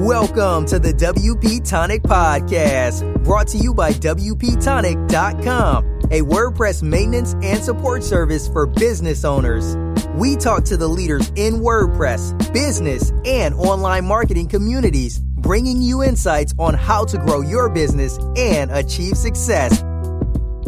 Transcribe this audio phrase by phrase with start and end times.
[0.00, 7.62] Welcome to the WP Tonic Podcast, brought to you by WPTonic.com, a WordPress maintenance and
[7.62, 9.76] support service for business owners.
[10.14, 16.54] We talk to the leaders in WordPress, business, and online marketing communities, bringing you insights
[16.58, 19.82] on how to grow your business and achieve success.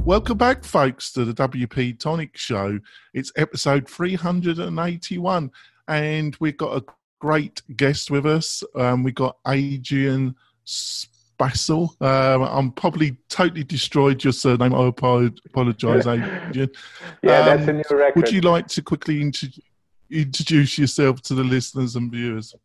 [0.04, 2.80] Welcome back, folks, to the WP Tonic Show.
[3.14, 5.50] It's episode 381,
[5.88, 6.84] and we've got a
[7.22, 8.64] great guest with us.
[8.74, 10.34] Um, we got Adrian
[10.66, 11.90] Spassel.
[12.02, 14.74] Um, I'm probably totally destroyed your surname.
[14.74, 16.70] I apologise, Adrian.
[17.22, 18.16] yeah, um, that's a new record.
[18.16, 19.60] Would you like to quickly int-
[20.10, 22.56] introduce yourself to the listeners and viewers?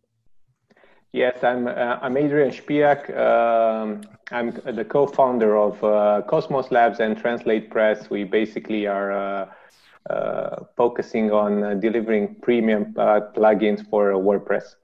[1.13, 1.67] Yes, I'm.
[1.67, 3.15] Uh, I'm Adrian Spiac.
[3.15, 8.09] Um, I'm the co-founder of uh, Cosmos Labs and TranslatePress.
[8.09, 9.49] We basically are uh,
[10.09, 14.75] uh, focusing on uh, delivering premium uh, plugins for WordPress.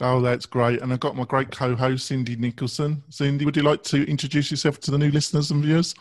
[0.00, 0.80] Oh, that's great.
[0.80, 3.02] And I've got my great co host, Cindy Nicholson.
[3.08, 5.94] Cindy, would you like to introduce yourself to the new listeners and viewers?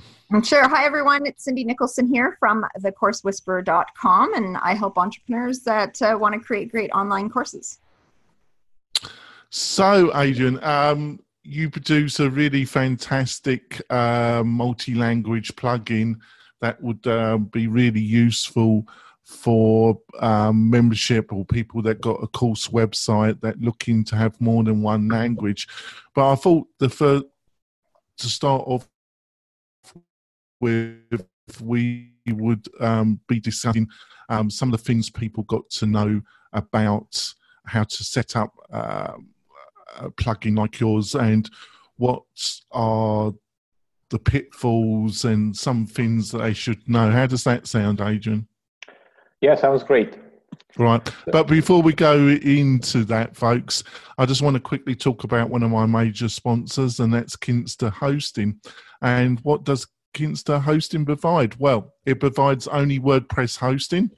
[0.43, 0.67] Sure.
[0.67, 1.25] Hi, everyone.
[1.25, 6.71] It's Cindy Nicholson here from thecoursewhisperer.com, and I help entrepreneurs that uh, want to create
[6.71, 7.80] great online courses.
[9.49, 16.15] So, Adrian, um, you produce a really fantastic uh, multi language plugin
[16.62, 18.88] that would uh, be really useful
[19.23, 24.64] for um, membership or people that got a course website that looking to have more
[24.64, 25.67] than one language.
[26.14, 27.26] But I thought the first
[28.17, 28.88] to start off
[30.59, 31.26] with,
[31.62, 33.88] we would um, be discussing
[34.30, 36.22] um, some of the things people got to know
[36.54, 37.34] about
[37.66, 39.14] how to set up uh,
[39.98, 41.50] a plugin like yours and
[41.98, 42.23] what
[42.72, 43.34] are
[44.12, 47.09] the pitfalls and some things that they should know.
[47.09, 48.48] How does that sound, Adrian?
[49.40, 50.14] Yeah, sounds great.
[50.78, 51.09] Right.
[51.28, 53.84] But before we go into that, folks,
[54.17, 57.92] I just want to quickly talk about one of my major sponsors, and that's Kinsta
[57.92, 58.60] Hosting.
[59.02, 61.55] And what does Kinsta Hosting provide?
[61.55, 64.11] Well, it provides only WordPress hosting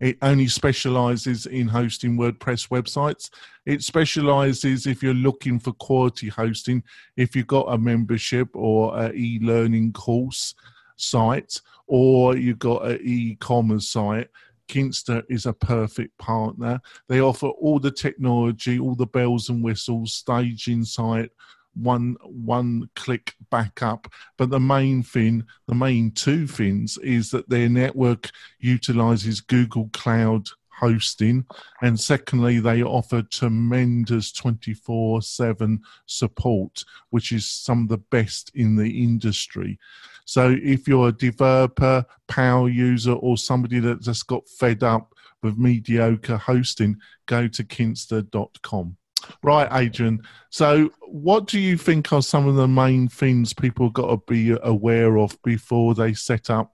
[0.00, 3.30] it only specializes in hosting WordPress websites.
[3.66, 6.82] It specializes if you're looking for quality hosting,
[7.16, 10.54] if you've got a membership or an e learning course
[10.96, 14.28] site, or you've got an e commerce site.
[14.68, 16.80] Kinsta is a perfect partner.
[17.08, 21.30] They offer all the technology, all the bells and whistles, staging site,
[21.74, 24.08] one one click backup.
[24.36, 30.48] But the main thing, the main two things, is that their network utilizes Google Cloud
[30.78, 31.46] hosting.
[31.82, 38.76] And secondly they offer tremendous 24 7 support which is some of the best in
[38.76, 39.78] the industry.
[40.24, 45.58] So if you're a developer power user or somebody that just got fed up with
[45.58, 46.96] mediocre hosting
[47.26, 48.96] go to kinsta.com
[49.42, 50.22] Right, Adrian.
[50.50, 54.56] So, what do you think are some of the main things people got to be
[54.62, 56.72] aware of before they set up,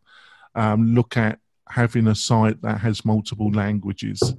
[0.54, 1.38] um, look at
[1.68, 4.34] having a site that has multiple languages?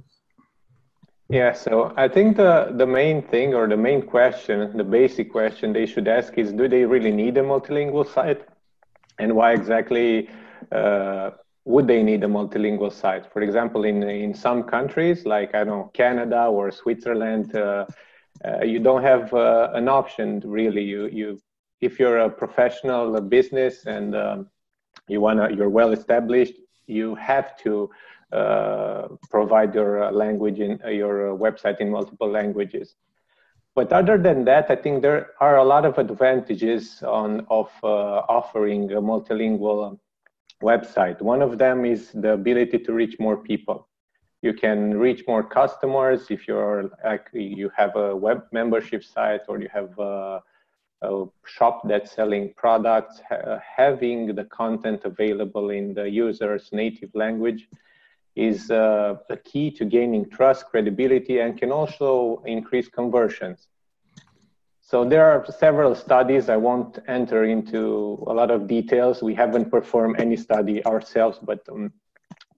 [1.28, 5.72] Yeah, so I think the, the main thing or the main question, the basic question
[5.72, 8.42] they should ask is do they really need a multilingual site?
[9.18, 10.28] And why exactly
[10.70, 11.30] uh,
[11.64, 13.32] would they need a multilingual site?
[13.32, 17.86] For example, in in some countries like I don't Canada or Switzerland, uh,
[18.44, 20.82] uh, you don't have uh, an option really.
[20.82, 21.40] You you
[21.80, 24.48] if you're a professional business and um,
[25.08, 26.54] you wanna you're well established,
[26.86, 27.90] you have to
[28.32, 32.96] uh, provide your language in your website in multiple languages.
[33.74, 38.92] But other than that, I think there are a lot of advantages on of offering
[38.92, 39.98] a multilingual
[40.62, 41.20] website.
[41.20, 43.88] One of them is the ability to reach more people.
[44.42, 49.60] You can reach more customers if you're like you have a web membership site or
[49.60, 50.42] you have a,
[51.02, 53.20] a shop that's selling products.
[53.28, 57.68] Ha- having the content available in the user's native language
[58.34, 63.68] is uh, a key to gaining trust, credibility, and can also increase conversions.
[64.92, 66.50] So there are several studies.
[66.50, 69.22] I won't enter into a lot of details.
[69.22, 71.94] We haven't performed any study ourselves, but um,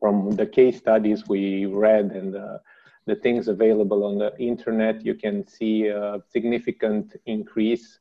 [0.00, 2.58] from the case studies we read and uh,
[3.06, 8.00] the things available on the internet, you can see a significant increase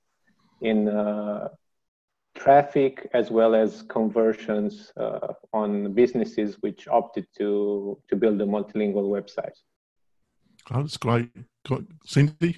[0.62, 1.50] in uh,
[2.34, 9.10] traffic as well as conversions uh, on businesses which opted to to build a multilingual
[9.16, 9.58] website.
[10.72, 11.30] Oh, that's great,
[12.04, 12.58] Cindy.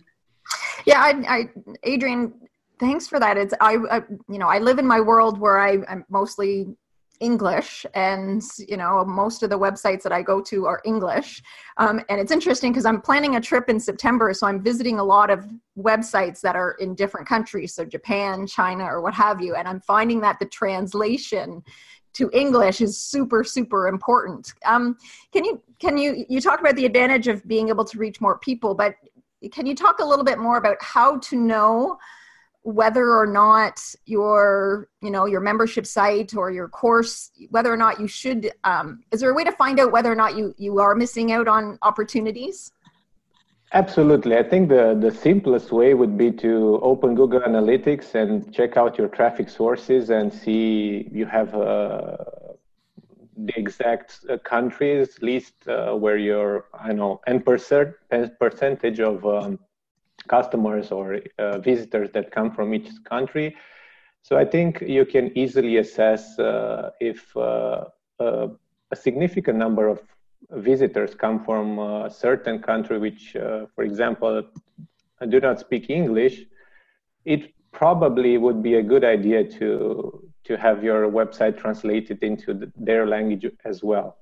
[0.85, 1.49] Yeah, I, I,
[1.83, 2.33] Adrian,
[2.79, 3.37] thanks for that.
[3.37, 6.67] It's I, I, you know, I live in my world where I, I'm mostly
[7.21, 11.41] English, and you know most of the websites that I go to are English.
[11.77, 15.03] Um, and it's interesting because I'm planning a trip in September, so I'm visiting a
[15.03, 15.47] lot of
[15.77, 19.55] websites that are in different countries, so Japan, China, or what have you.
[19.55, 21.63] And I'm finding that the translation
[22.13, 24.53] to English is super super important.
[24.65, 24.97] Um,
[25.31, 28.37] can you can you you talk about the advantage of being able to reach more
[28.39, 28.95] people, but
[29.49, 31.97] can you talk a little bit more about how to know?
[32.65, 37.99] whether or not your you know your membership site or your course whether or not
[37.99, 40.79] you should um, is there a way to find out whether or not you you
[40.79, 42.71] are missing out on opportunities
[43.73, 48.77] absolutely i think the the simplest way would be to open google analytics and check
[48.77, 52.17] out your traffic sources and see you have uh,
[53.37, 57.93] the exact uh, countries list uh, where your i know and percent
[58.39, 59.59] percentage of um,
[60.27, 63.55] customers or uh, visitors that come from each country.
[64.21, 70.01] So I think you can easily assess uh, if a significant number of
[70.51, 74.43] visitors come from a certain country, which, uh, for example,
[75.29, 76.45] do not speak English.
[77.25, 82.71] It probably would be a good idea to to have your website translated into the,
[82.75, 84.17] their language as well.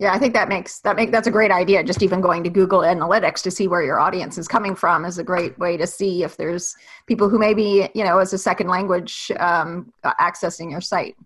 [0.00, 1.84] Yeah, I think that makes that make that's a great idea.
[1.84, 5.18] Just even going to Google Analytics to see where your audience is coming from is
[5.18, 6.74] a great way to see if there's
[7.06, 11.16] people who maybe you know as a second language um, accessing your site.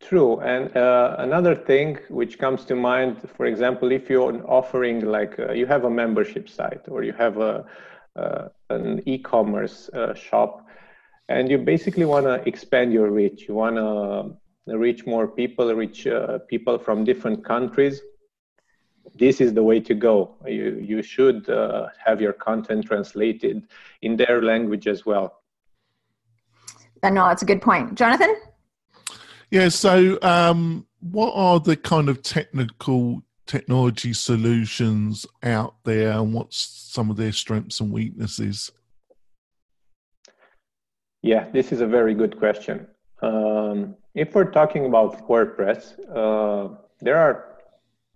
[0.00, 5.38] True, and uh, another thing which comes to mind, for example, if you're offering like
[5.38, 7.66] uh, you have a membership site or you have a
[8.16, 10.66] uh, an e-commerce uh, shop,
[11.30, 16.06] and you basically want to expand your reach, you want to reach more people, reach
[16.06, 18.02] uh, people from different countries,
[19.14, 20.36] this is the way to go.
[20.44, 23.62] You, you should uh, have your content translated
[24.02, 25.42] in their language as well.
[27.02, 27.94] And no, that's a good point.
[27.94, 28.34] Jonathan?
[29.50, 36.58] Yeah, so um, what are the kind of technical technology solutions out there and what's
[36.58, 38.70] some of their strengths and weaknesses?
[41.22, 42.86] Yeah, this is a very good question.
[43.22, 47.56] Um, if we're talking about WordPress, uh, there are,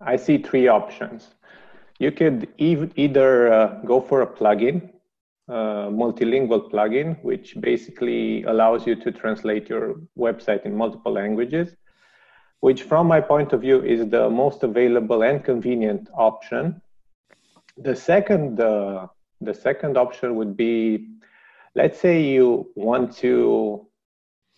[0.01, 1.35] I see three options.
[1.99, 4.91] You could either uh, go for a plugin,
[5.49, 11.77] uh, multilingual plugin, which basically allows you to translate your website in multiple languages,
[12.61, 16.81] which, from my point of view, is the most available and convenient option.
[17.77, 19.09] The second, uh,
[19.43, 21.11] the second option would be,
[21.75, 23.87] let's say you want to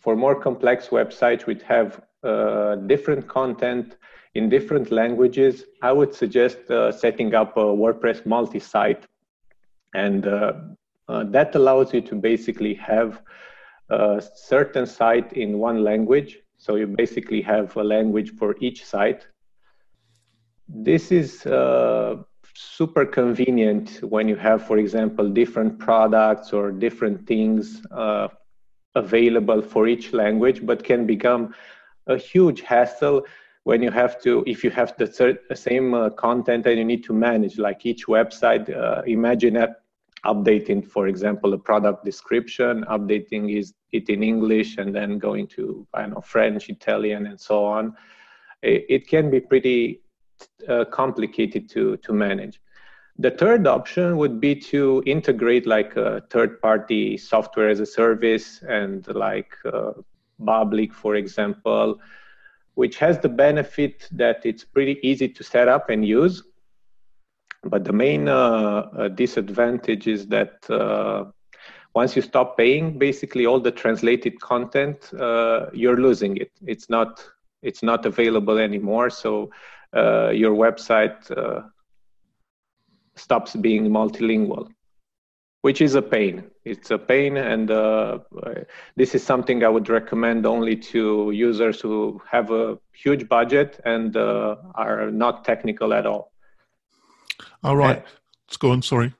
[0.01, 3.97] for more complex websites which have uh, different content
[4.37, 9.05] in different languages, I would suggest uh, setting up a WordPress multi-site.
[9.95, 10.53] And uh,
[11.09, 13.23] uh that allows you to basically have
[13.89, 16.39] a certain site in one language.
[16.59, 19.27] So you basically have a language for each site.
[20.69, 22.17] This is uh,
[22.57, 28.29] super convenient when you have, for example, different products or different things uh,
[28.95, 31.55] available for each language, but can become
[32.07, 33.27] a huge hassle
[33.65, 35.09] when you have to if you have the
[35.55, 39.57] same uh, content and you need to manage like each website uh, imagine
[40.25, 45.85] updating for example a product description updating is it in english and then going to
[45.95, 47.93] i don't know french italian and so on.
[48.63, 50.01] It, it can be pretty
[50.69, 52.61] uh, complicated to to manage
[53.19, 58.63] the third option would be to integrate like a third party software as a service
[58.63, 59.93] and like uh,
[60.93, 61.99] for example,
[62.75, 66.43] which has the benefit that it's pretty easy to set up and use.
[67.65, 71.25] But the main uh, uh, disadvantage is that uh,
[71.95, 76.53] once you stop paying, basically all the translated content, uh, you're losing it.
[76.67, 77.25] It's not
[77.63, 79.11] it's not available anymore.
[79.11, 79.51] So
[79.95, 81.31] uh, your website
[83.17, 84.69] stops being multilingual,
[85.63, 86.45] which is a pain.
[86.65, 88.19] It's a pain, and uh,
[88.97, 94.17] this is something I would recommend only to users who have a huge budget and
[94.17, 96.33] uh, are not technical at all.
[97.63, 98.05] All right,
[98.47, 98.83] let's go on.
[98.83, 99.15] Sorry.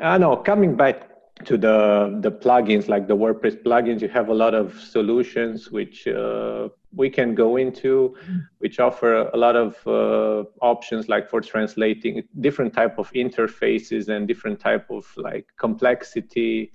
[0.00, 0.36] I uh, know.
[0.36, 1.08] Coming back
[1.44, 6.06] to the the plugins like the WordPress plugins, you have a lot of solutions which
[6.06, 8.14] uh, we can go into,
[8.58, 14.26] which offer a lot of uh, options like for translating different type of interfaces and
[14.26, 16.72] different type of like complexity.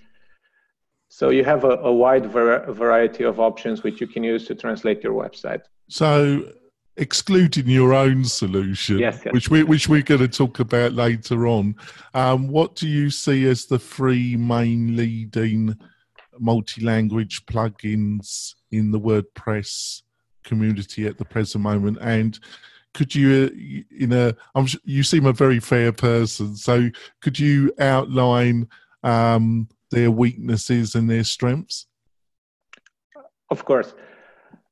[1.10, 4.56] So you have a, a wide var- variety of options which you can use to
[4.56, 5.62] translate your website.
[5.90, 6.52] So
[6.98, 9.34] excluding your own solution, yes, yes.
[9.34, 11.76] which we which we're going to talk about later on.
[12.14, 15.76] Um, what do you see as the three main leading
[16.40, 20.02] multi-language plugins in the WordPress
[20.44, 22.40] community at the present moment, and
[22.94, 26.90] could you, uh, in a, I'm, you seem a very fair person, so
[27.22, 28.68] could you outline
[29.04, 31.88] um, their weaknesses and their strengths?
[33.50, 33.94] Of course.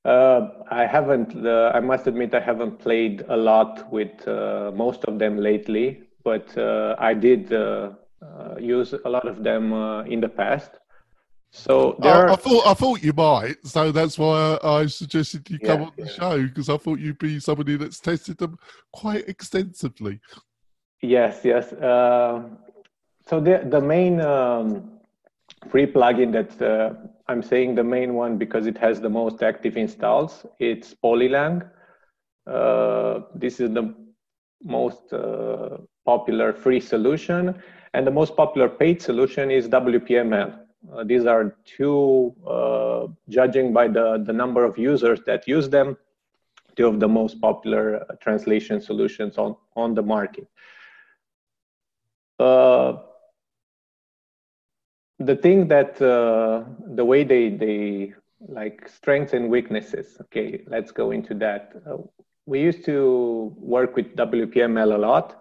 [0.04, 5.04] Uh, I haven't, uh, I must admit, I haven't played a lot with uh, most
[5.06, 7.92] of them lately, but uh, I did uh,
[8.60, 9.74] use a lot of them
[10.08, 10.72] in the past.
[11.52, 12.30] So I, are...
[12.30, 15.88] I, thought I thought you might, so that's why I, I suggested you come yeah,
[15.88, 16.12] on the yeah.
[16.12, 18.58] show because I thought you'd be somebody that's tested them
[18.94, 20.22] quite extensively.
[21.02, 21.74] Yes, yes.
[21.74, 22.44] Uh,
[23.28, 24.92] so the the main um,
[25.70, 26.94] free plugin that uh,
[27.32, 30.46] I'm saying the main one because it has the most active installs.
[30.60, 31.70] It's Polylang.
[32.46, 33.96] Uh, this is the
[34.62, 37.56] most uh, popular free solution,
[37.94, 40.60] and the most popular paid solution is WPML.
[40.94, 45.96] Uh, these are two, uh, judging by the, the number of users that use them,
[46.76, 50.48] two of the most popular uh, translation solutions on, on the market.
[52.40, 52.98] Uh,
[55.26, 56.64] the thing that uh,
[56.96, 58.14] the way they, they
[58.48, 61.74] like strengths and weaknesses, okay, let's go into that.
[61.88, 61.98] Uh,
[62.46, 65.40] we used to work with WPML a lot.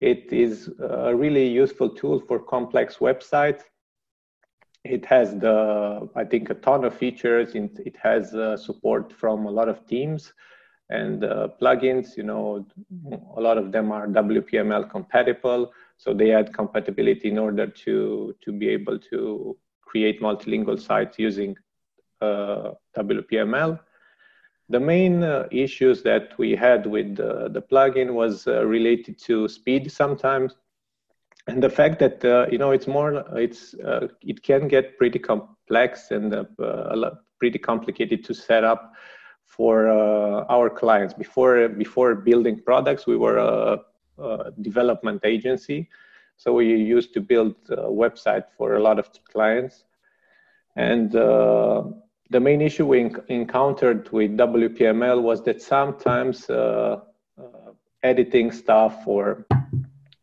[0.00, 3.62] It is a really useful tool for complex websites
[4.84, 9.50] it has the i think a ton of features it has uh, support from a
[9.50, 10.32] lot of teams
[10.90, 12.66] and uh, plugins you know
[13.36, 18.52] a lot of them are wpml compatible so they add compatibility in order to to
[18.52, 21.56] be able to create multilingual sites using
[22.22, 23.78] uh, wpml
[24.70, 29.90] the main uh, issues that we had with the plugin was uh, related to speed
[29.90, 30.56] sometimes.
[31.46, 35.18] And the fact that uh, you know it's more it's uh, it can get pretty
[35.18, 36.44] complex and uh,
[37.38, 38.92] pretty complicated to set up
[39.46, 41.14] for uh, our clients.
[41.14, 43.78] Before before building products we were
[44.60, 45.88] development agency
[46.36, 49.84] so we used to build a website for a lot of clients
[50.76, 51.82] and uh,
[52.30, 57.00] the main issue we encountered with wpml was that sometimes uh,
[58.02, 59.46] editing stuff or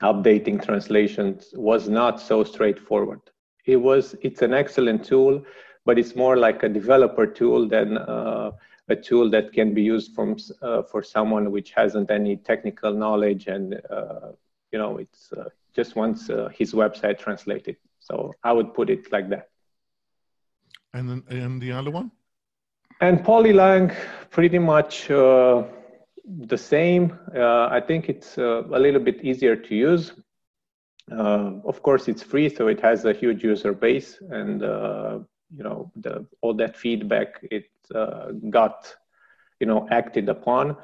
[0.01, 3.21] updating translations was not so straightforward.
[3.65, 5.43] It was it's an excellent tool,
[5.85, 8.51] but it's more like a developer tool than uh,
[8.89, 13.47] a tool that can be used from uh, for someone which hasn't any technical knowledge
[13.47, 14.31] and uh,
[14.71, 17.75] you know it's uh, just wants uh, his website translated.
[17.99, 19.49] So I would put it like that.
[20.93, 22.11] And then, and the other one.
[23.01, 23.93] And Polylang,
[24.29, 25.63] pretty much uh,
[26.25, 27.19] the same.
[27.35, 30.13] Uh, I think it's uh, a little bit easier to use.
[31.11, 35.19] Uh, of course, it's free, so it has a huge user base, and uh,
[35.57, 38.93] you know the, all that feedback it uh, got,
[39.59, 40.75] you know, acted upon.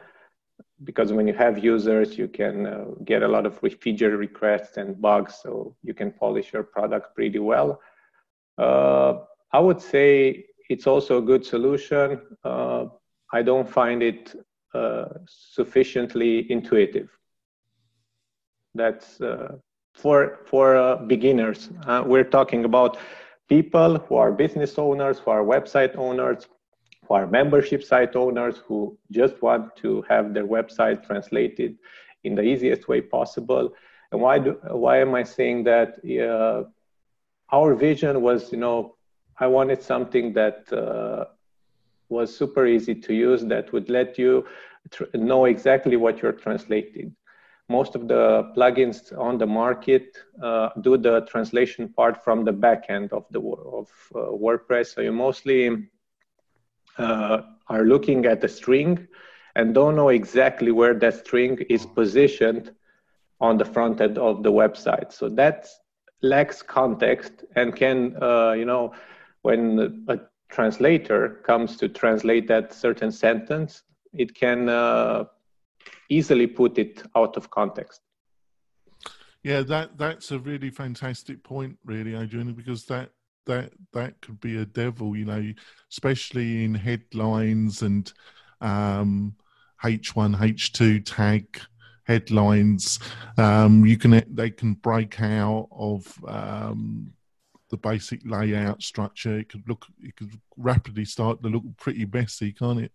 [0.83, 4.99] Because when you have users, you can uh, get a lot of feature requests and
[4.99, 7.79] bugs, so you can polish your product pretty well.
[8.57, 12.21] I would say it's also a good solution.
[12.43, 14.35] I don't find it
[14.73, 17.09] uh, sufficiently intuitive.
[18.73, 19.57] That's uh,
[19.93, 21.69] for for uh, beginners.
[21.85, 22.97] Uh, we're talking about
[23.51, 26.48] people who are business owners, who are website owners,
[27.05, 31.72] who are membership site owners, who just want to have their website translated
[32.24, 33.65] in the easiest way possible.
[34.12, 34.51] And why do
[34.84, 35.89] why am I saying that?
[36.27, 36.63] Uh,
[37.58, 38.96] our vision was, you know,
[39.38, 41.25] I wanted something that uh,
[42.08, 44.48] was super easy to use that would let you
[44.93, 47.08] tr- know exactly what you're translating.
[47.70, 52.86] Most of the plugins on the market uh, do the translation part from the back
[52.89, 54.88] end of the of uh, WordPress.
[54.88, 55.88] So you mostly
[56.98, 59.08] uh, are looking at the string
[59.56, 62.72] and don't know exactly where that string is positioned
[63.39, 65.12] on the front end of the website.
[65.12, 65.68] So that
[66.22, 68.94] lacks context and can, uh, you know,
[69.41, 75.25] when a translator comes to translate that certain sentence, it can uh,
[76.12, 78.01] easily put it out of context.
[79.44, 83.10] Yeah, that that's a really fantastic point, really, Adrian, because that
[83.46, 85.44] that that could be a devil, you know,
[85.91, 88.12] especially in headlines and
[88.60, 89.36] um,
[89.84, 91.60] H1, H2 tag
[92.03, 93.00] headlines.
[93.38, 97.12] Um, you can they can break out of um,
[97.70, 99.39] the basic layout structure.
[99.39, 102.91] It could look, it could rapidly start to look pretty messy, can't it?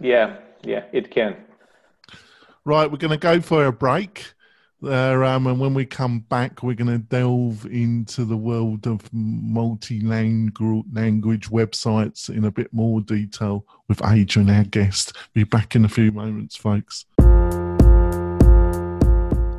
[0.00, 1.36] Yeah, yeah, it can.
[2.66, 4.24] Right, we're going to go for a break.
[4.80, 5.22] there.
[5.22, 11.50] Um, and when we come back, we're going to delve into the world of multi-language
[11.50, 15.14] websites in a bit more detail with Adrian, our guest.
[15.34, 17.04] Be back in a few moments, folks.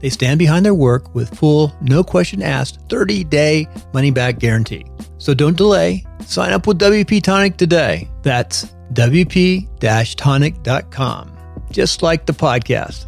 [0.00, 4.86] They stand behind their work with full, no question asked, 30 day money back guarantee.
[5.18, 6.04] So don't delay.
[6.26, 8.08] Sign up with WP Tonic today.
[8.22, 11.38] That's WP tonic.com,
[11.70, 13.06] just like the podcast.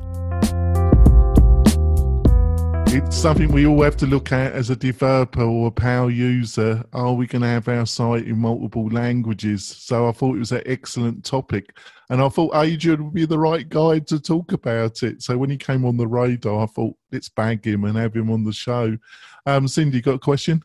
[2.95, 6.85] It's something we all have to look at as a developer or a power user.
[6.93, 9.65] Are we going to have our site in multiple languages?
[9.65, 11.75] So I thought it was an excellent topic.
[12.13, 15.23] And I thought Adrian would be the right guy to talk about it.
[15.23, 18.31] So when he came on the radar, I thought, let's bag him and have him
[18.31, 18.99] on the show.
[19.47, 20.63] Um, Cindy, got a question?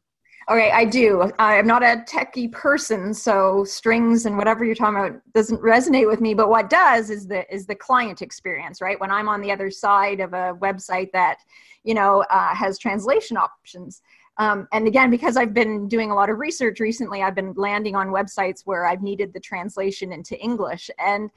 [0.49, 1.31] Okay, I do.
[1.39, 6.19] I'm not a techie person, so strings and whatever you're talking about doesn't resonate with
[6.19, 6.33] me.
[6.33, 8.99] But what does is the is the client experience, right?
[8.99, 11.37] When I'm on the other side of a website that,
[11.85, 14.01] you know, uh, has translation options.
[14.39, 17.95] Um, and again, because I've been doing a lot of research recently, I've been landing
[17.95, 20.91] on websites where I've needed the translation into English.
[20.99, 21.31] And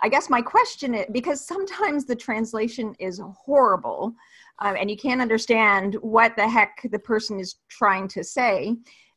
[0.00, 4.14] I guess my question is because sometimes the translation is horrible
[4.60, 8.76] um, and you can't understand what the heck the person is trying to say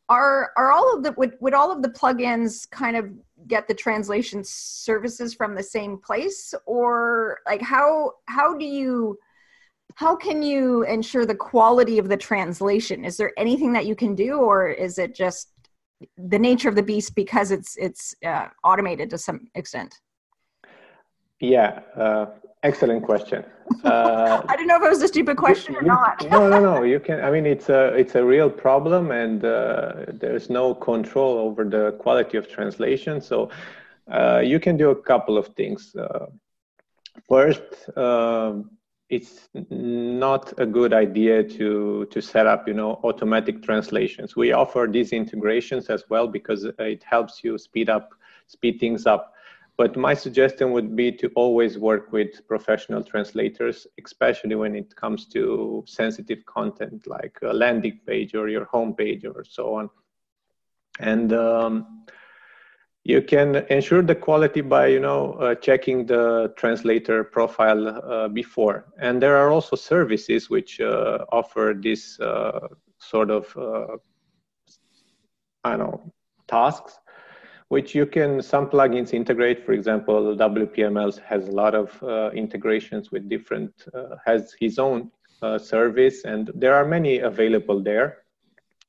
[0.09, 3.11] are are all of the would, would all of the plugins kind of
[3.47, 9.17] get the translation services from the same place or like how how do you
[9.99, 14.15] how can you ensure the quality of the translation is there anything that you can
[14.15, 15.51] do or is it just
[16.17, 19.93] the nature of the beast because it's it's uh, automated to some extent
[21.39, 22.25] yeah uh,
[22.63, 23.45] Excellent question.
[23.85, 26.27] Uh, I don't know if it was a stupid question you, or not.
[26.29, 26.83] no, no, no.
[26.83, 27.23] You can.
[27.23, 31.93] I mean, it's a it's a real problem, and uh, there's no control over the
[31.99, 33.21] quality of translation.
[33.21, 33.49] So
[34.11, 35.95] uh, you can do a couple of things.
[35.95, 36.25] Uh,
[37.29, 37.63] first,
[37.97, 38.71] um,
[39.09, 44.35] it's not a good idea to to set up, you know, automatic translations.
[44.35, 48.13] We offer these integrations as well because it helps you speed up
[48.47, 49.33] speed things up
[49.79, 55.25] but my suggestion would be to always work with professional translators, especially when it comes
[55.27, 59.89] to sensitive content like a landing page or your homepage or so on.
[60.99, 62.03] And um,
[63.09, 68.85] you can ensure the quality by you know uh, checking the translator profile uh, before
[68.99, 72.67] and there are also services which uh, offer this uh,
[72.99, 73.97] sort of uh,
[75.63, 76.11] i don't know
[76.47, 76.99] tasks
[77.69, 79.63] which you can some plugins integrate.
[79.63, 83.71] For example, WPML has a lot of uh, integrations with different
[84.25, 85.11] has his own
[85.59, 88.23] service, and there are many available there.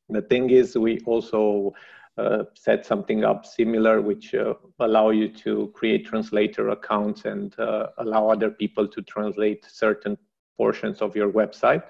[0.08, 1.74] The thing is, we also
[2.20, 7.86] uh, set something up similar, which uh, allow you to create translator accounts and uh,
[7.98, 10.16] allow other people to translate certain
[10.56, 11.84] portions of your website.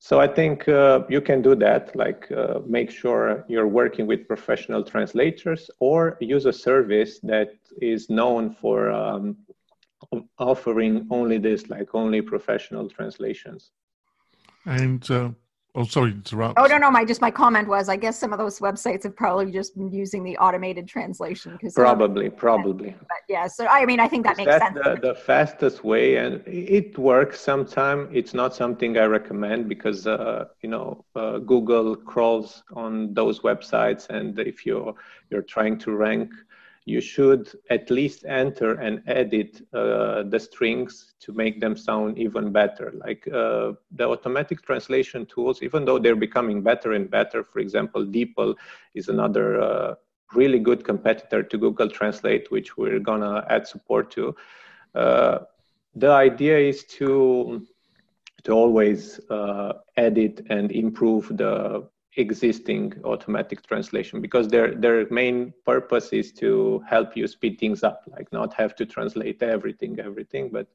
[0.00, 4.28] So I think uh, you can do that, like uh, make sure you're working with
[4.28, 7.50] professional translators or use a service that
[7.82, 9.36] is known for um,
[10.38, 13.72] offering only this, like only professional translations.
[14.66, 15.02] And
[15.78, 16.58] Oh, sorry to interrupt.
[16.58, 16.90] Oh no, no.
[16.90, 19.92] My just my comment was, I guess some of those websites have probably just been
[19.92, 22.96] using the automated translation because probably, probably.
[22.98, 24.78] But yeah, so I mean, I think that makes that's sense.
[24.82, 27.40] The, the fastest way, and it works.
[27.40, 33.38] Sometimes it's not something I recommend because uh, you know uh, Google crawls on those
[33.40, 34.92] websites, and if you're
[35.30, 36.32] you're trying to rank
[36.88, 42.50] you should at least enter and edit uh, the strings to make them sound even
[42.50, 42.94] better.
[43.04, 48.06] Like uh, the automatic translation tools, even though they're becoming better and better, for example,
[48.06, 48.54] DeepL
[48.94, 49.94] is another uh,
[50.32, 54.34] really good competitor to Google Translate, which we're gonna add support to.
[54.94, 55.40] Uh,
[55.94, 57.66] the idea is to
[58.44, 61.86] to always uh, edit and improve the
[62.18, 68.02] existing automatic translation because their their main purpose is to help you speed things up
[68.08, 70.66] like not have to translate everything everything but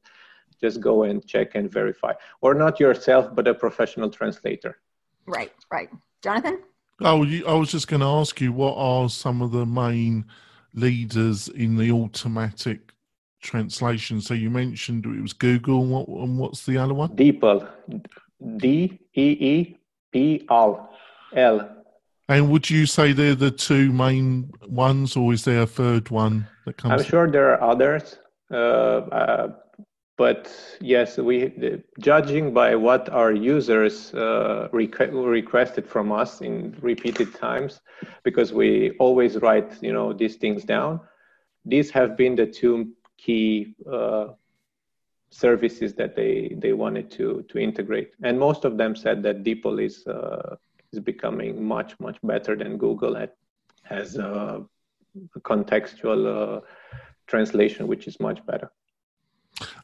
[0.60, 2.12] just go and check and verify.
[2.40, 4.78] Or not yourself but a professional translator.
[5.26, 5.90] Right right.
[6.22, 6.60] Jonathan?
[7.00, 10.24] Oh you, i was just going to ask you what are some of the main
[10.72, 12.92] leaders in the automatic
[13.42, 14.22] translation?
[14.22, 17.10] So you mentioned it was google and, what, and what's the other one?
[17.10, 17.68] Deepl
[18.56, 19.76] d e e
[20.10, 20.90] p l
[21.34, 21.70] L.
[22.28, 26.46] And would you say they're the two main ones, or is there a third one
[26.64, 27.02] that comes?
[27.02, 28.18] I'm sure there are others,
[28.50, 29.52] uh, uh,
[30.16, 31.52] but yes, we
[31.98, 37.80] judging by what our users uh, requ- requested from us in repeated times,
[38.22, 41.00] because we always write, you know, these things down.
[41.66, 44.28] These have been the two key uh,
[45.30, 49.82] services that they they wanted to to integrate, and most of them said that DeepL
[49.84, 50.56] is uh,
[50.94, 53.32] is becoming much much better than Google at,
[53.82, 54.62] has a,
[55.36, 56.60] a contextual uh,
[57.26, 58.70] translation, which is much better.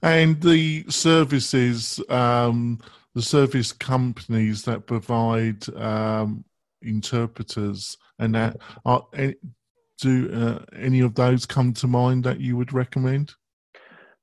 [0.02, 2.80] And the services, um,
[3.14, 6.44] the service companies that provide um,
[6.82, 9.06] interpreters and that are
[10.00, 13.34] do uh, any of those come to mind that you would recommend?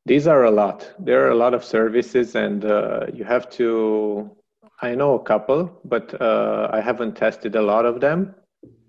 [0.06, 0.91] These are a lot.
[0.97, 4.32] There are a lot of services, and uh, you have to
[4.82, 8.36] I know a couple, but uh, I haven't tested a lot of them.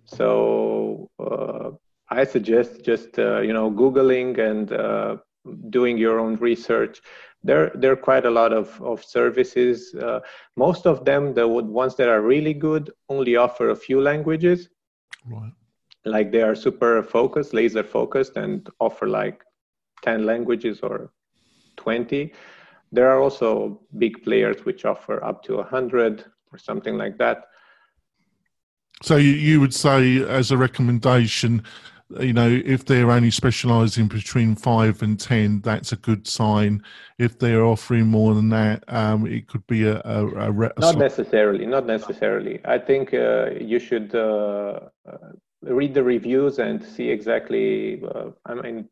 [0.04, 1.70] So uh,
[2.10, 5.16] I suggest just uh, you know googling and uh,
[5.70, 7.00] doing your own research.
[7.42, 9.94] There there are quite a lot of of services.
[9.94, 10.20] Uh,
[10.56, 14.68] most of them, the ones that are really good, only offer a few languages.
[15.26, 15.52] Right.
[16.04, 19.42] Like they are super focused, laser focused, and offer like
[20.02, 21.12] ten languages or
[21.76, 22.32] twenty
[22.92, 27.48] there are also big players which offer up to 100 or something like that.
[29.02, 31.62] So you would say, as a recommendation,
[32.20, 36.82] you know, if they're only specialising between five and ten, that's a good sign.
[37.18, 40.96] If they're offering more than that, um, it could be a, a, a, a not
[40.96, 41.66] necessarily.
[41.66, 42.60] Not necessarily.
[42.64, 44.80] I think uh, you should uh,
[45.62, 48.02] read the reviews and see exactly.
[48.02, 48.88] Uh, I mean,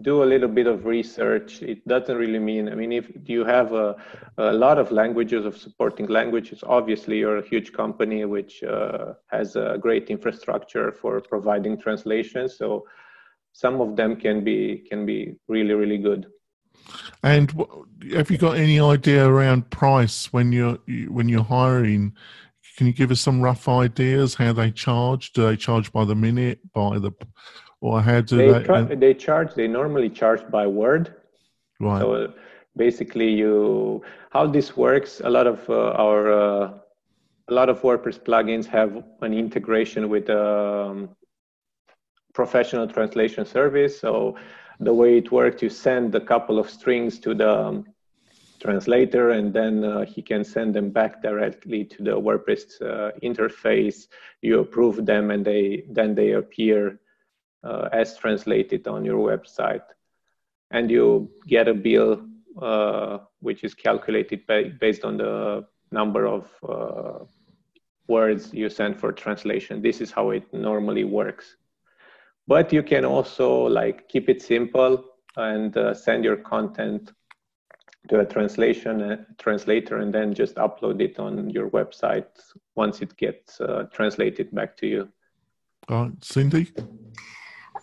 [0.00, 1.62] do a little bit of research.
[1.62, 3.96] It doesn't really mean, I mean, if you have a,
[4.38, 9.56] a lot of languages of supporting languages, obviously you're a huge company which uh, has
[9.56, 12.56] a great infrastructure for providing translations.
[12.56, 12.86] So
[13.52, 16.26] some of them can be can be really really good.
[17.22, 17.52] And
[18.12, 20.78] have you got any idea around price when you're
[21.08, 22.14] when you're hiring?
[22.78, 25.32] Can you give us some rough ideas how they charge?
[25.34, 27.12] Do they charge by the minute, by the
[27.82, 28.52] or how do they?
[28.52, 29.54] They, tra- they charge.
[29.54, 31.14] They normally charge by word.
[31.80, 32.00] Right.
[32.00, 32.32] So
[32.76, 35.20] basically, you how this works.
[35.24, 36.72] A lot of uh, our uh,
[37.48, 40.44] a lot of WordPress plugins have an integration with a
[40.90, 41.08] um,
[42.32, 44.00] professional translation service.
[44.00, 44.36] So
[44.78, 47.86] the way it works, you send a couple of strings to the um,
[48.60, 54.06] translator, and then uh, he can send them back directly to the WordPress uh, interface.
[54.40, 57.00] You approve them, and they then they appear
[57.64, 59.84] uh, as translated on your website.
[60.70, 62.24] And you get a bill
[62.60, 67.24] uh, which is calculated by, based on the number of uh,
[68.08, 69.82] words you send for translation.
[69.82, 71.56] This is how it normally works.
[72.46, 75.04] But you can also like keep it simple
[75.36, 77.12] and uh, send your content
[78.08, 82.26] to a translation uh, translator and then just upload it on your website
[82.74, 85.08] once it gets uh, translated back to you.
[85.88, 86.72] Uh, Cindy?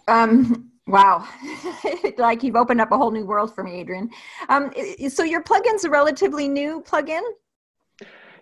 [0.09, 1.27] Um, wow.
[2.17, 4.09] like you've opened up a whole new world for me, Adrian.
[4.49, 4.71] Um,
[5.09, 7.21] so your plugin's a relatively new plugin?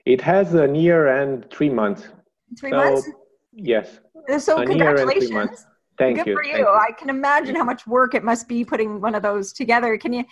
[0.06, 2.08] It has a year and three months.
[2.58, 3.10] Three so, months?
[3.52, 4.00] Yes.
[4.40, 5.66] So congratulations.
[5.98, 6.24] Thank you.
[6.24, 6.36] Good you.
[6.36, 6.58] for you.
[6.60, 6.68] you.
[6.68, 9.98] I can imagine how much work it must be putting one of those together.
[9.98, 10.24] Can you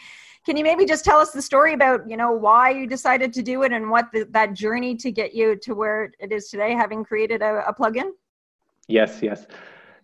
[0.46, 3.42] can you maybe just tell us the story about you know why you decided to
[3.42, 6.74] do it and what the, that journey to get you to where it is today,
[6.74, 8.12] having created a, a plugin?
[8.88, 9.48] Yes, yes.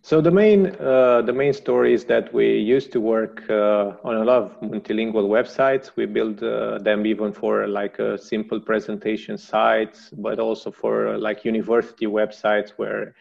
[0.03, 4.15] So the main uh, the main story is that we used to work uh, on
[4.17, 5.91] a lot of multilingual websites.
[5.95, 11.17] We build uh, them even for like a simple presentation sites, but also for uh,
[11.19, 13.13] like university websites where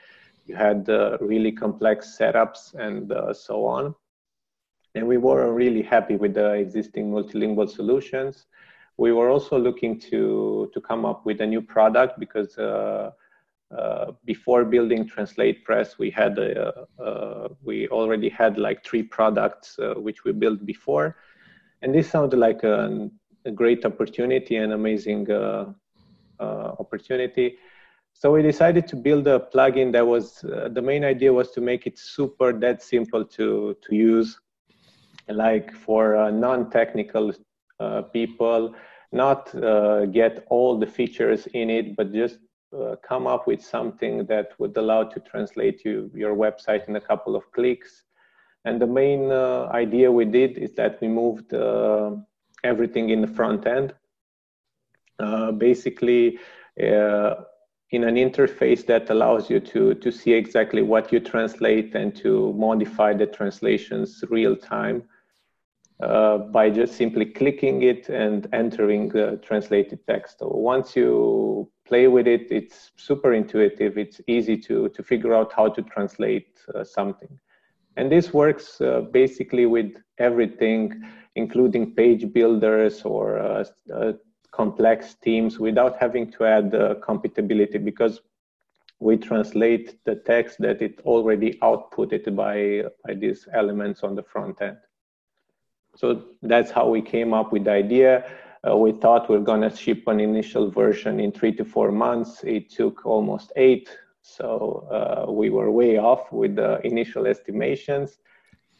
[0.46, 3.94] you had uh, really complex setups and uh, so on.
[4.94, 8.46] And we were really happy with the existing multilingual solutions.
[8.96, 12.56] We were also looking to to come up with a new product because
[13.76, 19.94] uh, before building TranslatePress, we had a, uh, we already had like three products uh,
[19.94, 21.16] which we built before,
[21.83, 23.09] and this sounded like a,
[23.44, 25.72] a great opportunity, an amazing uh,
[26.40, 27.59] uh, opportunity.
[28.12, 31.87] So we decided to build a plugin that was the main idea was to make
[31.87, 34.40] it super that simple to to use,
[35.28, 37.33] like for non-technical
[38.12, 38.74] people,
[39.12, 39.52] not
[40.12, 42.40] get all the features in it, but just
[42.72, 47.00] uh, come up with something that would allow to translate you, your website in a
[47.00, 48.04] couple of clicks.
[48.64, 52.12] And the main uh, idea we did is that we moved uh,
[52.62, 53.94] everything in the front end.
[55.18, 56.38] Uh, basically,
[56.83, 57.35] uh,
[57.90, 62.52] in an interface that allows you to to see exactly what you translate and to
[62.52, 65.02] modify the translations real time
[65.98, 70.38] by just simply clicking it and entering the translated text.
[70.38, 73.98] So once you play with it, it's super intuitive.
[74.05, 77.33] It's easy to to figure out how to translate uh, something,
[77.96, 80.83] and this works uh, basically with everything,
[81.35, 84.12] including page builders or uh, uh,
[84.50, 88.20] complex teams without having to add uh, compatibility because
[89.00, 94.61] we translate the text that it already outputted by, by these elements on the front
[94.61, 94.76] end.
[95.96, 98.31] So that's how we came up with the idea.
[98.68, 101.90] Uh, we thought we are going to ship an initial version in three to four
[101.90, 102.44] months.
[102.44, 103.88] It took almost eight.
[104.23, 108.18] So uh, we were way off with the initial estimations.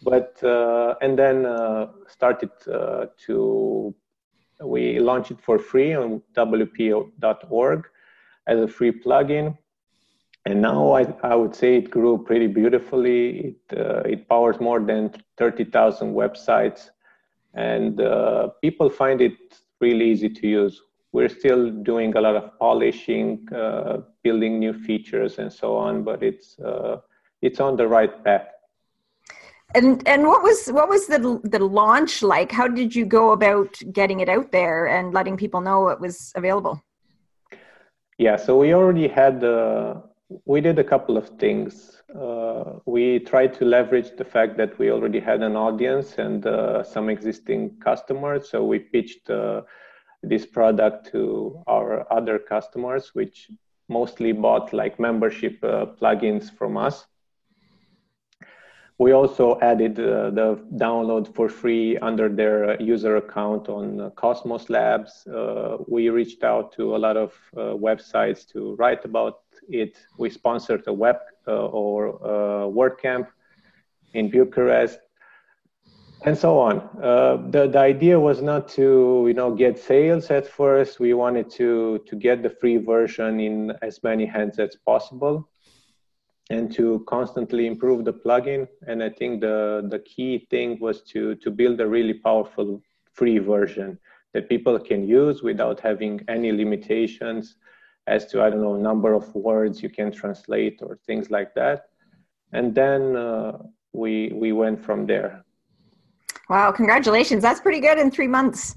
[0.03, 3.95] But, uh, and then uh, started uh, to
[4.63, 7.89] we launched it for free on wp.org
[8.47, 9.57] as a free plugin.
[10.47, 13.57] And now I, I would say it grew pretty beautifully.
[13.71, 16.91] It, uh, it powers more than 30,000 websites,
[17.55, 19.37] and uh, people find it
[19.81, 20.83] really easy to use.
[21.13, 26.23] We're still doing a lot of polishing, uh, building new features, and so on, but
[26.23, 27.01] it's, uh,
[27.43, 28.47] it's on the right path.
[29.75, 32.51] And and what was what was the the launch like?
[32.51, 36.33] How did you go about getting it out there and letting people know it was
[36.35, 36.83] available?
[38.19, 40.01] Yeah so we already had uh,
[40.45, 42.03] we did a couple of things.
[42.15, 46.83] Uh, we tried to leverage the fact that we already had an audience and uh,
[46.83, 48.49] some existing customers.
[48.49, 49.63] So we pitched uh,
[50.23, 53.51] this product to our other customers which
[53.89, 57.07] mostly bought like membership uh, plugins from us.
[58.99, 64.69] We also added uh, the download for free under their user account on uh, Cosmos
[64.69, 65.27] Labs.
[65.27, 69.97] Uh, we reached out to a lot of uh, websites to write about it.
[70.19, 73.27] We sponsored a web uh, or uh, WordCamp
[74.15, 74.99] in Bucharest,
[76.25, 76.77] and so on.
[77.51, 81.01] the the idea was not to you know get sales at first.
[81.01, 85.49] We wanted to to get the free version in as many hands as possible
[86.51, 88.67] and to constantly improve the plugin.
[88.87, 93.39] And I think the, the key thing was to, to build a really powerful free
[93.39, 93.99] version
[94.35, 97.57] that people can use without having any limitations
[98.11, 101.87] as to, I don't know, number of words you can translate or things like that.
[102.53, 103.59] And then uh,
[103.93, 105.45] we, we went from there.
[106.49, 107.41] Wow, congratulations.
[107.41, 108.75] That's pretty good in three months.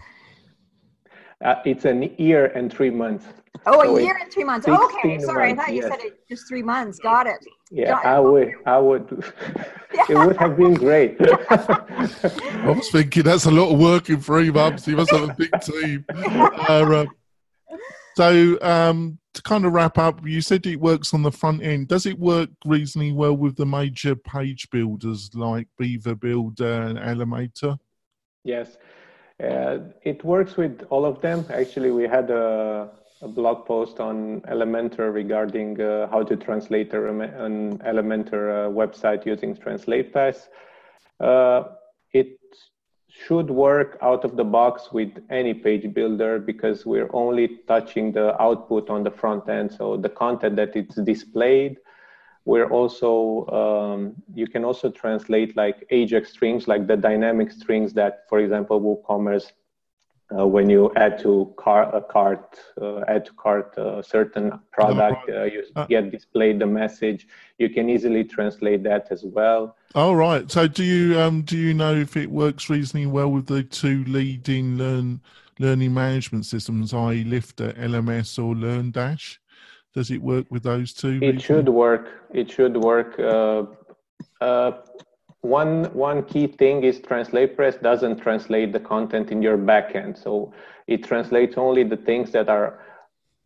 [1.44, 3.26] Uh, it's an year and three months.
[3.66, 4.68] Oh, so a year and three months.
[4.68, 5.92] Okay, sorry, months, I thought you yes.
[5.92, 7.00] said it just three months.
[7.00, 7.44] Got it.
[7.72, 8.54] Yeah, I would.
[8.66, 9.06] I would.
[10.10, 11.18] it would have been great.
[11.50, 14.88] I was thinking that's a lot of work in three months.
[14.88, 16.06] You must have a big team.
[16.70, 17.06] Uh,
[18.16, 21.88] so, um, to kind of wrap up, you said it works on the front end.
[21.88, 27.80] Does it work reasonably well with the major page builders like Beaver Builder and Elementor?
[28.44, 28.78] Yes,
[29.44, 31.46] uh, it works with all of them.
[31.50, 32.92] Actually, we had a
[33.24, 39.56] a blog post on Elementor regarding uh, how to translate an Elementor uh, website using
[39.56, 40.50] TranslatePress.
[41.22, 41.64] Uh,
[42.12, 42.38] it
[43.14, 48.42] should work out of the box with any page builder because we're only touching the
[48.42, 49.72] output on the front end.
[49.72, 51.78] So the content that it's displayed,
[52.46, 58.24] we're also, um, you can also translate like Ajax strings, like the dynamic strings that,
[58.28, 59.52] for example, WooCommerce
[60.38, 65.30] uh, when you add to car, a cart, uh, add to cart a certain product,
[65.30, 67.28] uh, you uh, get displayed the message.
[67.58, 69.76] You can easily translate that as well.
[69.96, 70.50] All right.
[70.50, 74.04] So, do you um, do you know if it works reasonably well with the two
[74.06, 75.22] leading learn
[75.60, 79.38] learning management systems, i.e., Lifter, LMS, or LearnDash?
[79.94, 81.20] Does it work with those two?
[81.22, 82.28] It should work.
[82.34, 83.20] It should work.
[83.20, 83.66] Uh,
[84.42, 84.72] uh,
[85.44, 90.54] one one key thing is TranslatePress doesn't translate the content in your backend, so
[90.88, 92.80] it translates only the things that are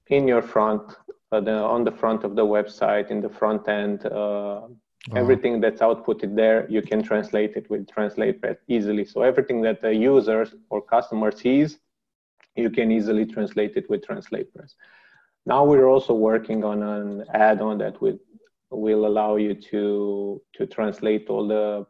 [0.08, 0.84] in your front,
[1.32, 4.06] uh, the, on the front of the website, in the front end.
[4.06, 4.60] Uh,
[5.10, 5.20] uh-huh.
[5.20, 9.06] Everything that's outputted there, you can translate it with TranslatePress easily.
[9.06, 11.80] So everything that the users or customer sees,
[12.56, 14.76] you can easily translate it with TranslatePress.
[15.46, 18.20] Now we're also working on an add-on that will
[18.70, 21.86] will allow you to to translate all the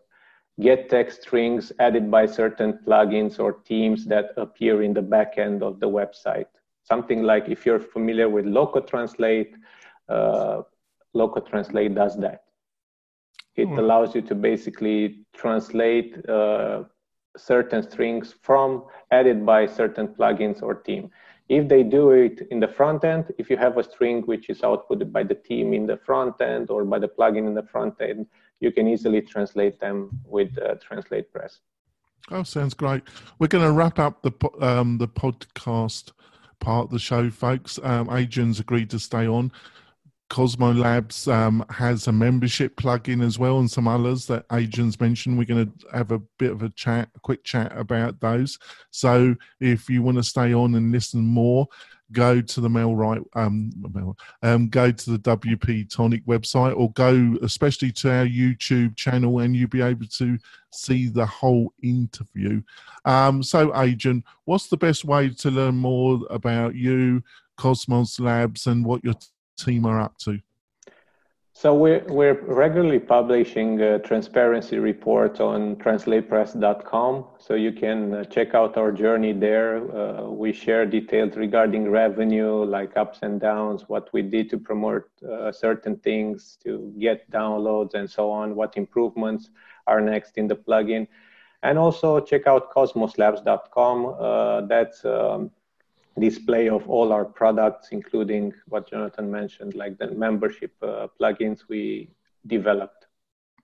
[0.59, 5.87] gettext strings added by certain plugins or teams that appear in the backend of the
[5.87, 6.47] website.
[6.83, 9.53] Something like if you're familiar with Loco Translate,
[10.09, 10.61] uh,
[11.13, 12.43] Loco Translate does that.
[13.55, 13.77] It mm.
[13.77, 16.83] allows you to basically translate uh,
[17.35, 21.09] certain strings from added by certain plugins or theme.
[21.49, 24.61] If they do it in the front end, if you have a string which is
[24.61, 27.95] outputted by the team in the front end or by the plugin in the front
[28.01, 28.27] end,
[28.59, 31.59] you can easily translate them with uh, TranslatePress.
[32.29, 33.03] Oh, sounds great.
[33.39, 36.11] We're going to wrap up the um, the podcast
[36.59, 37.79] part of the show, folks.
[37.81, 39.51] Um, Adrian's agreed to stay on.
[40.29, 45.37] Cosmo Labs um, has a membership plugin as well, and some others that Adrian's mentioned.
[45.37, 48.59] We're going to have a bit of a chat, a quick chat about those.
[48.91, 51.67] So if you want to stay on and listen more,
[52.11, 53.71] go to the MailRite, um,
[54.43, 59.55] um, go to the WP Tonic website, or go especially to our YouTube channel, and
[59.55, 60.37] you'll be able to
[60.71, 62.61] see the whole interview.
[63.05, 67.23] Um, so, Adrian, what's the best way to learn more about you,
[67.55, 69.15] Cosmos Labs, and what your
[69.57, 70.39] team are up to?
[71.59, 77.25] So we're, we're regularly publishing a transparency report on translatepress.com.
[77.39, 79.77] So you can uh, check out our journey there.
[79.91, 85.09] Uh, we share details regarding revenue, like ups and downs, what we did to promote
[85.27, 89.49] uh, certain things, to get downloads and so on, what improvements
[89.87, 91.07] are next in the plugin.
[91.63, 94.15] And also check out cozmoslabs.com.
[94.19, 95.49] Uh, that's um,
[96.19, 102.09] display of all our products, including what Jonathan mentioned, like the membership uh, plugins we
[102.47, 103.05] developed.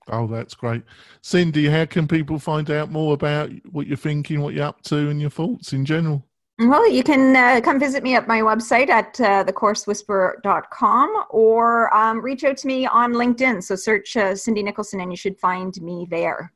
[0.09, 0.83] Oh, that's great.
[1.21, 5.09] Cindy, how can people find out more about what you're thinking, what you're up to,
[5.09, 6.25] and your thoughts in general?
[6.59, 12.21] Well, you can uh, come visit me at my website at uh, thecoursewhisperer.com or um,
[12.21, 13.63] reach out to me on LinkedIn.
[13.63, 16.53] So search uh, Cindy Nicholson and you should find me there.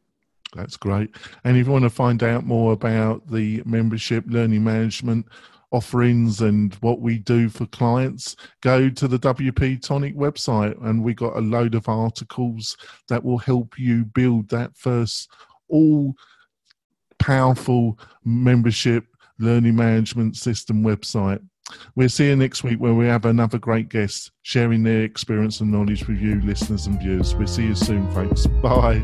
[0.56, 1.16] That's great.
[1.44, 5.26] And if you want to find out more about the membership learning management
[5.71, 11.13] offerings and what we do for clients, go to the WP Tonic website and we
[11.13, 12.77] got a load of articles
[13.10, 15.30] that will help you build that first
[15.69, 16.15] all
[17.19, 19.06] powerful membership
[19.39, 21.41] learning management system website.
[21.95, 25.71] We'll see you next week where we have another great guest sharing their experience and
[25.71, 27.36] knowledge with you, listeners and viewers.
[27.36, 28.47] We'll see you soon, folks.
[28.47, 29.03] Bye.